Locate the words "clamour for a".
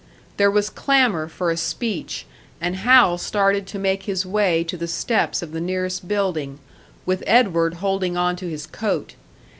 0.71-1.55